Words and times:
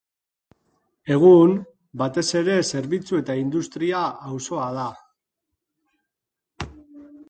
Egun, 1.15 1.53
batez 2.03 2.25
ere 2.41 2.57
zerbitzu 2.71 3.21
eta 3.23 3.39
industria-auzoa 3.45 4.69
da. 4.81 4.91